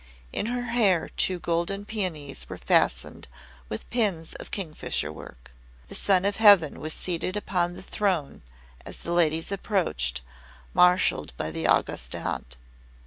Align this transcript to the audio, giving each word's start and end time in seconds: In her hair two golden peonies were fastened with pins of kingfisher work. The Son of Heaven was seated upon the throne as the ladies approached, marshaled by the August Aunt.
In 0.33 0.47
her 0.47 0.63
hair 0.71 1.09
two 1.09 1.37
golden 1.37 1.85
peonies 1.85 2.49
were 2.49 2.57
fastened 2.57 3.27
with 3.69 3.87
pins 3.91 4.33
of 4.33 4.49
kingfisher 4.49 5.11
work. 5.13 5.51
The 5.89 5.93
Son 5.93 6.25
of 6.25 6.37
Heaven 6.37 6.79
was 6.79 6.91
seated 6.95 7.37
upon 7.37 7.75
the 7.75 7.83
throne 7.83 8.41
as 8.83 8.97
the 8.97 9.11
ladies 9.13 9.51
approached, 9.51 10.23
marshaled 10.73 11.33
by 11.37 11.51
the 11.51 11.67
August 11.67 12.15
Aunt. 12.15 12.57